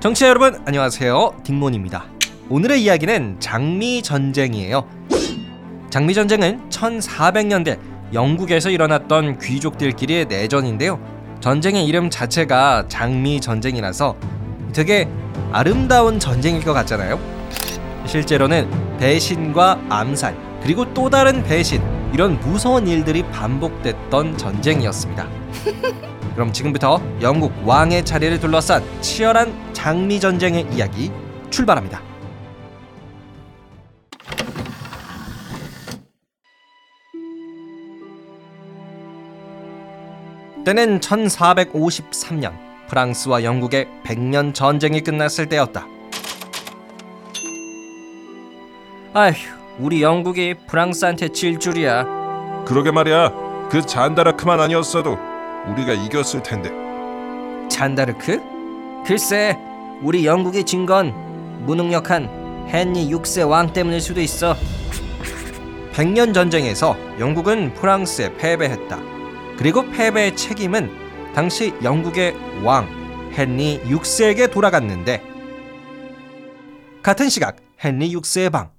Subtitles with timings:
[0.00, 1.42] 정치자 여러분 안녕하세요.
[1.44, 2.06] 딩몬입니다.
[2.48, 4.88] 오늘의 이야기는 장미 전쟁이에요.
[5.90, 7.78] 장미 전쟁은 1400년대
[8.14, 10.98] 영국에서 일어났던 귀족들끼리의 내전인데요.
[11.40, 14.16] 전쟁의 이름 자체가 장미 전쟁이라서
[14.72, 15.06] 되게
[15.52, 17.20] 아름다운 전쟁일 것 같잖아요.
[18.06, 21.82] 실제로는 배신과 암살 그리고 또 다른 배신
[22.14, 25.28] 이런 무서운 일들이 반복됐던 전쟁이었습니다
[26.34, 31.10] 그럼 지금부터 영국 왕의 자리를 둘러싼 치열한 장미 전쟁의 이야기
[31.50, 32.00] 출발합니다.
[40.64, 42.52] 때는 1453년
[42.88, 45.86] 프랑스와 영국의 100년 전쟁이 끝났을 때였다.
[49.14, 49.34] 아휴,
[49.78, 52.04] 우리 영국이 프랑스한테 질 줄이야.
[52.66, 53.32] 그러게 말이야.
[53.70, 55.29] 그 잔다라크만 아니었어도
[55.68, 56.70] 우리가 이겼을 텐데.
[57.68, 58.40] 잔다르크?
[59.06, 59.56] 글쎄,
[60.02, 61.12] 우리 영국이 진 건
[61.64, 64.54] 무능력한 헨리 6세 왕 때문일 수도 있어.
[65.92, 68.98] 백년 전쟁에서 영국은 프랑스에 패배했다.
[69.56, 70.90] 그리고 패배의 책임은
[71.34, 72.34] 당시 영국의
[72.64, 72.88] 왕
[73.36, 75.22] 헨리 6세에게 돌아갔는데
[77.02, 78.70] 같은 시각 헨리 6세의 방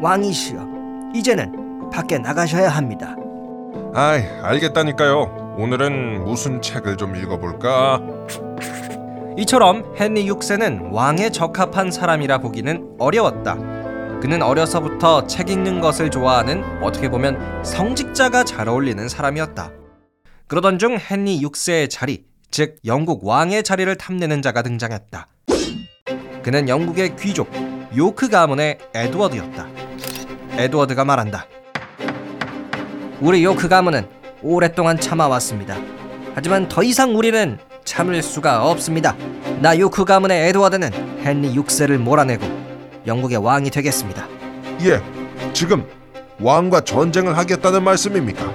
[0.00, 0.66] 왕이시여,
[1.14, 3.16] 이제는 밖에 나가셔야 합니다.
[3.94, 5.56] 아이, 알겠다니까요.
[5.58, 8.00] 오늘은 무슨 책을 좀 읽어볼까?
[9.38, 13.54] 이처럼 헨리 6세는 왕에 적합한 사람이라 보기는 어려웠다.
[14.20, 19.72] 그는 어려서부터 책 읽는 것을 좋아하는 어떻게 보면 성직자가 잘 어울리는 사람이었다.
[20.48, 25.28] 그러던 중 헨리 6세의 자리, 즉 영국 왕의 자리를 탐내는 자가 등장했다.
[26.42, 27.50] 그는 영국의 귀족
[27.96, 29.66] 요크 가문의 에드워드였다.
[30.58, 31.46] 에드워드가 말한다.
[33.20, 34.06] 우리 요크 가문은
[34.42, 35.76] 오랫동안 참아왔습니다.
[36.34, 39.16] 하지만 더 이상 우리는 참을 수가 없습니다.
[39.60, 40.90] 나 요크 가문의 에드워드는
[41.24, 42.46] 헨리 6세를 몰아내고
[43.06, 44.28] 영국의 왕이 되겠습니다.
[44.82, 45.02] 예,
[45.52, 45.84] 지금
[46.40, 48.52] 왕과 전쟁을 하겠다는 말씀입니까?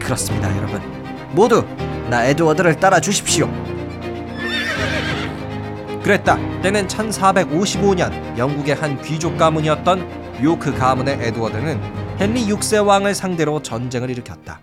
[0.00, 0.80] 그렇습니다, 여러분.
[1.30, 1.64] 모두
[2.10, 3.48] 나 에드워드를 따라 주십시오.
[6.02, 6.36] 그랬다.
[6.62, 14.60] 때는 1455년 영국의 한 귀족 가문이었던 요크 가문의 에드워드는 헨리 6세 왕을 상대로 전쟁을 일으켰다.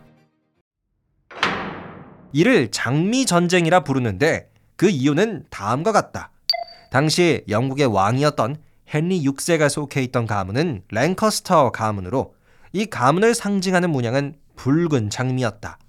[2.32, 6.32] 이를 장미 전쟁이라 부르는데 그 이유는 다음과 같다.
[6.90, 8.56] 당시 영국의 왕이었던
[8.94, 12.34] 헨리 6세가 속해 있던 가문은 랭커스터 가문으로
[12.72, 15.80] 이 가문을 상징하는 문양은 붉은 장미였다.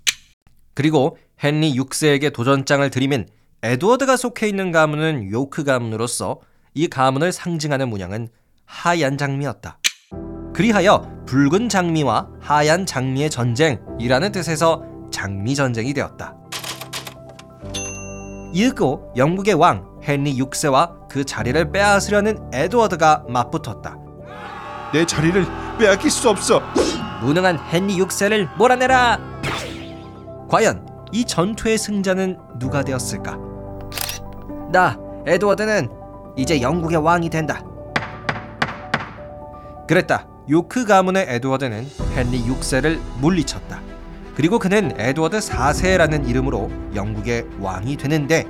[0.75, 3.29] 그리고 헨리 6세에게 도전장을 들이민
[3.63, 6.41] 에드워드가 속해 있는 가문은 요크 가문으로서
[6.75, 8.27] 이 가문을 상징하는 문양은
[8.65, 9.79] 하얀 장미였다.
[10.53, 14.83] 그리하여 붉은 장미와 하얀 장미의 전쟁이라는 뜻에서
[15.13, 16.35] 장미 전쟁이 되었다.
[18.53, 23.97] 이윽고 영국의 왕 헨리 6세와 그 자리를 빼앗으려는 에드워드가 맞붙었다.
[24.93, 25.47] 내 자리를
[25.79, 26.61] 빼앗길 수 없어.
[27.23, 29.21] 무능한 헨리 6세를 몰아내라.
[30.49, 33.39] 과연 이 전투의 승자는 누가 되었을까?
[34.73, 35.91] 나 에드워드는
[36.37, 37.63] 이제 영국의 왕이 된다.
[39.87, 40.30] 그랬다.
[40.49, 41.87] 요크 가문의 에드워드는
[42.17, 43.81] 헨리 6세를 물리쳤다.
[44.35, 48.47] 그리고 그는 에드워드 4세라는 이름으로 영국의 왕이 되는데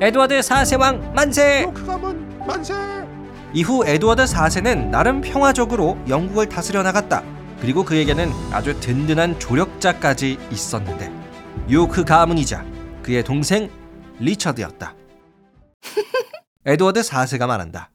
[0.00, 1.66] 에드워드 4세 왕 만세!
[1.74, 2.74] 그 가문 만세.
[3.52, 7.22] 이후 에드워드 4세는 나름 평화적으로 영국을 다스려 나갔다.
[7.60, 11.12] 그리고 그에게는 아주 든든한 조력자까지 있었는데
[11.70, 12.64] 요크 가문이자
[13.02, 13.70] 그의 동생
[14.18, 14.94] 리처드였다.
[16.66, 17.90] 에드워드 4세가 말한다.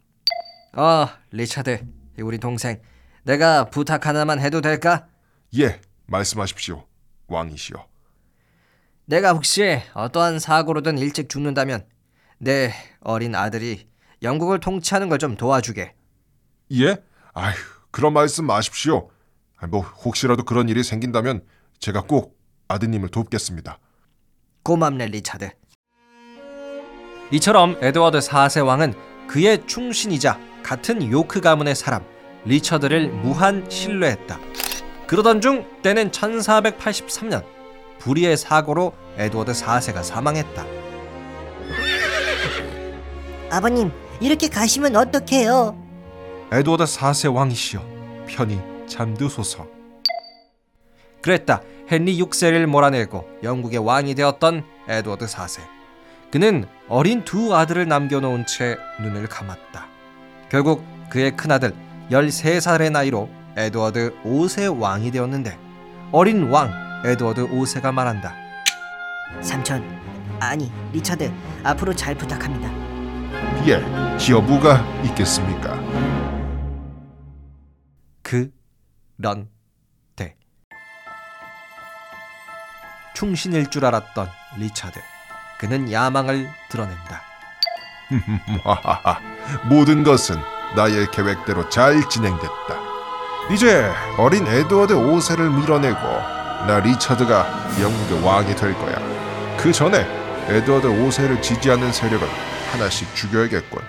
[0.74, 1.82] 어, 리처드,
[2.20, 2.80] 우리 동생.
[3.24, 5.08] 내가 부탁 하나만 해도 될까?
[5.58, 6.86] 예, 말씀하십시오.
[7.28, 7.86] 왕이시여.
[9.06, 11.86] 내가 혹시 어떠한 사고로든 일찍 죽는다면
[12.38, 13.88] 내 어린 아들이
[14.22, 15.96] 영국을 통치하는 걸 좀 도와주게.
[16.74, 16.98] 예?
[17.34, 17.56] 아휴,
[17.92, 19.10] 그런 말씀 마십시오.
[19.58, 21.44] 아, 뭐 혹시라도 그런 일이 생긴다면
[21.80, 22.38] 제가 꼭
[22.68, 23.80] 아드님을 돕겠습니다.
[24.64, 25.50] 고맙네 리차드.
[27.32, 28.94] 이처럼 에드워드 4세 왕은
[29.28, 32.04] 그의 충신이자 같은 요크 가문의 사람
[32.46, 34.40] 리처드를 무한 신뢰했다.
[35.08, 37.44] 그러던 중 때는 1483년
[38.00, 40.66] 불의의 사고로 에드워드 4세가 사망했다.
[43.52, 43.92] 아버님,
[44.22, 45.76] 이렇게 가시면 어떡해요?
[46.52, 47.82] 에드워드 4세 왕이시여
[48.28, 49.68] 편히 잠드소서.
[51.22, 51.62] 그랬다.
[51.92, 55.62] 헨리 6세를 몰아내고 영국의 왕이 되었던 에드워드 4세.
[56.32, 59.88] 그는 어린 두 아들을 남겨놓은 채 눈을 감았다.
[60.50, 61.74] 결국 그의 큰아들
[62.12, 65.58] 13살의 나이로 에드워드 5세 왕이 되었는데
[66.12, 66.72] 어린 왕
[67.06, 68.34] 에드워드 5세가 말한다.
[69.42, 69.84] 삼촌,
[70.40, 71.32] 아니, 리차드,
[71.64, 72.70] 앞으로 잘 부탁합니다.
[73.68, 73.82] 예,
[74.30, 75.80] 여부가 있겠습니까?
[78.24, 79.50] 그런데
[83.14, 84.28] 충신일 줄 알았던
[84.58, 85.00] 리차드.
[85.60, 87.22] 그는 야망을 드러낸다.
[89.70, 90.38] 모든 것은
[90.76, 92.90] 나의 계획대로 잘 진행됐다.
[93.52, 96.00] 이제 어린 에드워드 5세를 밀어내고
[96.68, 97.48] 나 리처드가
[97.82, 98.96] 영국의 왕이 될 거야.
[99.58, 100.06] 그 전에
[100.48, 102.28] 에드워드 5세를 지지하는 세력은
[102.72, 103.82] 하나씩 죽여야겠군.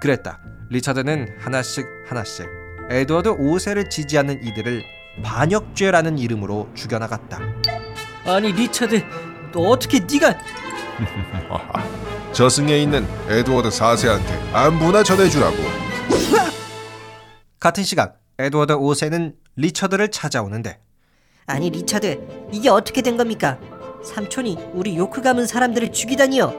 [0.00, 0.38] 그랬다.
[0.70, 2.46] 리차드는 하나씩 하나씩
[2.90, 4.82] 에드워드 5세를 지지하는 이들을
[5.22, 7.38] 반역죄라는 이름으로 죽여나갔다.
[8.26, 9.04] 아니, 리차드,
[9.52, 10.34] 너 어떻게 네가
[12.38, 15.56] 저승에 있는 에드워드 4세한테 안부나 전해주라고.
[17.58, 20.78] 같은 시각 에드워드 5세는 리처드를 찾아오는데
[21.46, 23.58] 아니, 리차드, 이게 어떻게 된 겁니까?
[24.04, 26.54] 삼촌이 우리 요크 가문 사람들을 죽이다니요.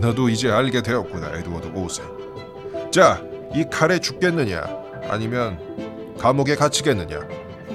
[0.00, 2.90] 너도 이제 알게 되었구나, 에드워드 5세.
[2.90, 3.22] 자,
[3.54, 4.64] 이 칼에 죽겠느냐,
[5.10, 7.20] 아니면 감옥에 갇히겠느냐?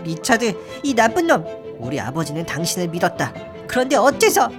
[0.03, 1.45] 리차드, 이 나쁜 놈.
[1.77, 3.31] 우리 아버지는 당신을 믿었다.
[3.67, 4.49] 그런데 어째서?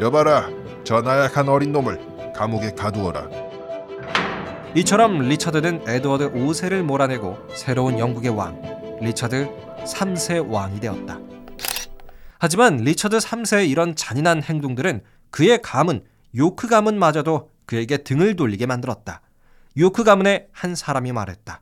[0.00, 0.57] 여봐라,
[0.88, 3.28] 저 나약한 어린 놈을 감옥에 가두어라.
[4.74, 8.62] 이처럼 리처드는 에드워드 5세를 몰아내고 새로운 영국의 왕
[9.02, 9.50] 리처드
[9.84, 11.20] 3세 왕이 되었다.
[12.38, 19.20] 하지만 리처드 3세의 이런 잔인한 행동들은 그의 가문 요크 가문마저도 그에게 등을 돌리게 만들었다.
[19.76, 21.60] 요크 가문의 한 사람이 말했다.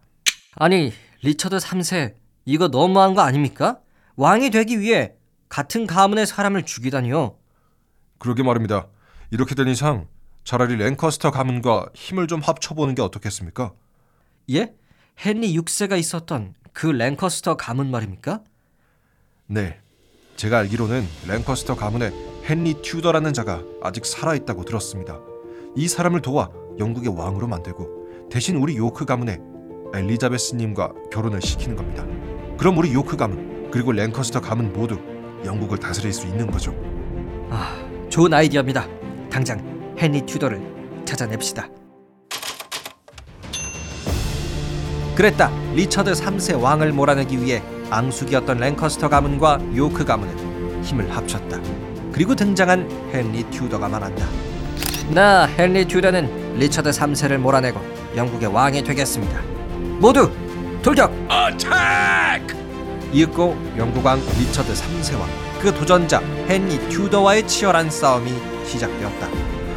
[0.55, 0.93] 아니
[1.23, 2.15] 리처드 3세
[2.45, 3.81] 이거 너무한 거 아닙니까?
[4.15, 5.15] 왕이 되기 위해
[5.49, 7.35] 같은 가문의 사람을 죽이다니요.
[8.19, 8.87] 그러게 말입니다.
[9.31, 10.07] 이렇게 된 이상
[10.45, 13.73] 차라리 랭커스터 가문과 힘을 좀 합쳐보는 게 어떻겠습니까?
[14.51, 14.75] 예?
[15.25, 18.43] 헨리 6세가 있었던 그 랭커스터 가문 말입니까?
[19.47, 19.81] 네,
[20.37, 22.13] 제가 알기로는 랭커스터 가문에
[22.49, 25.19] 헨리 튜더라는 자가 아직 살아있다고 들었습니다.
[25.75, 29.39] 이 사람을 도와 영국의 왕으로 만들고 대신 우리 요크 가문에
[29.95, 32.05] 엘리자베스님과 결혼을 시키는 겁니다.
[32.57, 34.99] 그럼 우리 요크 가문 그리고 랭커스터 가문 모두
[35.45, 36.73] 영국을 다스릴 수 있는 거죠.
[37.51, 37.77] 아,
[38.09, 39.06] 좋은 아이디어입니다.
[39.37, 39.61] 당장
[39.99, 40.63] 헨리 튜더를
[41.05, 41.69] 찾아냅시다.
[45.15, 45.51] 그랬다.
[45.75, 51.61] 리처드 3세 왕을 몰아내기 위해 앙숙이었던 랭커스터 가문과 요크 가문은 힘을 합쳤다.
[52.13, 54.27] 그리고 등장한 헨리 튜더가 말한다.
[55.11, 57.79] 나 헨리 튜더는 리처드 3세를 몰아내고
[58.17, 59.39] 영국의 왕이 되겠습니다.
[59.99, 60.31] 모두
[60.83, 61.13] 돌격!
[63.13, 65.27] 이윽고 영국 왕 리처드 3세와
[65.61, 69.29] 그 도전자 헨리 튜더와의 치열한 싸움이 시작되었다.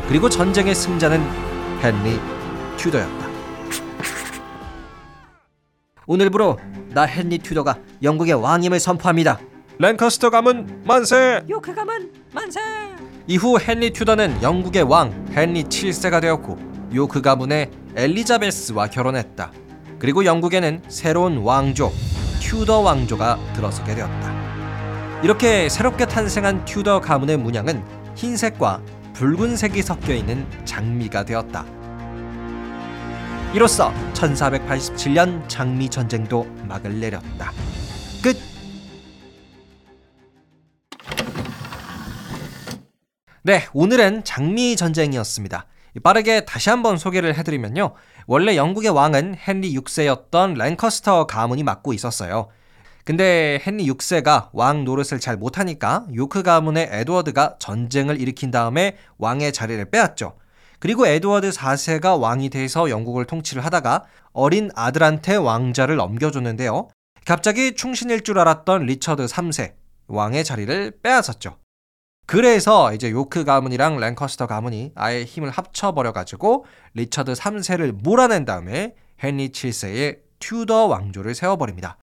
[0.07, 1.21] 그리고 전쟁의 승자는
[1.83, 2.19] 헨리
[2.77, 3.30] 튜더였다.
[6.07, 6.57] 오늘부로
[6.89, 9.39] 나 헨리 튜더가 영국의 왕임을 선포합니다.
[9.77, 11.41] 랭커스터 가문 만세!
[11.47, 12.59] 요크 가문 만세!
[13.27, 16.57] 이후 헨리 튜더는 영국의 왕 헨리 7세가 되었고
[16.94, 19.51] 요크 가문의 엘리자베스와 결혼했다.
[20.00, 21.91] 그리고 영국에는 새로운 왕조
[22.41, 24.39] 튜더 왕조가 들어서게 되었다.
[25.21, 27.83] 이렇게 새롭게 탄생한 튜더 가문의 문양은
[28.19, 28.83] 흰색과
[29.13, 31.66] 붉은색이 섞여 있는 장미가 되었다.
[33.54, 37.54] 이로써 1487년 장미 전쟁도 막을 내렸다.
[38.21, 38.38] 끝.
[43.41, 45.65] 네, 오늘은 장미 전쟁이었습니다.
[46.03, 47.93] 빠르게 다시 한번 소개를 해드리면요.
[48.27, 52.50] 원래 영국의 왕은 헨리 6세였던 랭커스터 가문이 맡고 있었어요.
[53.03, 59.84] 근데 헨리 6세가 왕 노릇을 잘 못하니까 요크 가문의 에드워드가 전쟁을 일으킨 다음에 왕의 자리를
[59.89, 60.38] 빼앗죠.
[60.79, 66.89] 그리고 에드워드 4세가 왕이 돼서 영국을 통치를 하다가 어린 아들한테 왕자를 넘겨줬는데요.
[67.25, 69.74] 갑자기 충신일 줄 알았던 리처드 3세,
[70.08, 71.58] 왕의 자리를 빼앗았죠.
[72.25, 80.20] 그래서 이제 요크 가문이랑 랭커스터 가문이 아예 힘을 합쳐버려가지고 리처드 3세를 몰아낸 다음에 헨리 7세의
[80.39, 81.98] 튜더 왕조를 세워버립니다.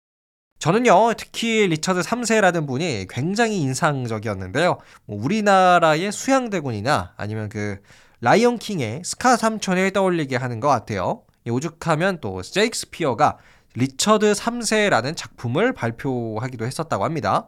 [0.59, 4.79] 저는요, 특히 리처드 3세라는 분이 굉장히 인상적이었는데요.
[5.05, 7.81] 뭐 우리나라의 수양대군이나 아니면 그
[8.21, 11.23] 라이온 킹의 스카 삼촌을 떠올리게 하는 것 같아요.
[11.47, 13.37] 오죽하면 또 셰익스피어가
[13.75, 17.47] 리처드 3세라는 작품을 발표하기도 했었다고 합니다.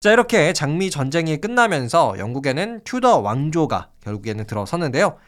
[0.00, 5.18] 자, 이렇게 장미 전쟁이 끝나면서 영국에는 튜더 왕조가 결국에는 들어섰는데요.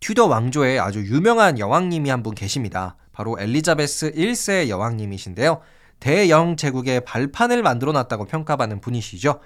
[0.00, 2.96] 튜더 왕조에 아주 유명한 여왕님이 한 분 계십니다.
[3.12, 5.60] 바로 엘리자베스 1세 여왕님이신데요.
[6.00, 9.40] 대영 제국의 발판을 만들어 놨다고 평가받는 분이시죠.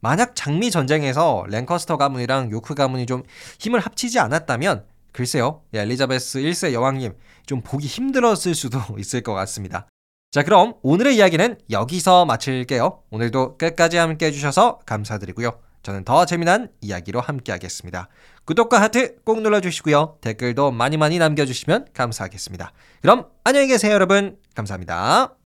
[0.00, 3.22] 만약 장미 전쟁에서 랭커스터 가문이랑 요크 가문이 좀
[3.58, 5.62] 힘을 합치지 않았다면 글쎄요.
[5.72, 7.14] 엘리자베스 1세 여왕님
[7.46, 9.88] 좀 보기 힘들었을 수도 있을 것 같습니다.
[10.30, 13.02] 자, 그럼 오늘의 이야기는 여기서 마칠게요.
[13.10, 15.58] 오늘도 끝까지 함께 해주셔서 감사드리고요.
[15.82, 18.08] 저는 더 재미난 이야기로 함께하겠습니다.
[18.44, 20.18] 구독과 하트 꼭 눌러주시고요.
[20.20, 22.72] 댓글도 많이 많이 남겨주시면 감사하겠습니다.
[23.00, 24.36] 그럼 안녕히 계세요, 여러분.
[24.54, 25.45] 감사합니다.